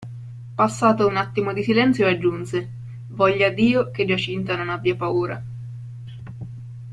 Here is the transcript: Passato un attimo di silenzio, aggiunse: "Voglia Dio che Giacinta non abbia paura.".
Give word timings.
Passato 0.55 1.05
un 1.05 1.15
attimo 1.15 1.53
di 1.53 1.61
silenzio, 1.63 2.07
aggiunse: 2.07 2.67
"Voglia 3.09 3.49
Dio 3.49 3.91
che 3.91 4.03
Giacinta 4.07 4.55
non 4.55 4.69
abbia 4.69 4.95
paura.". 4.95 5.39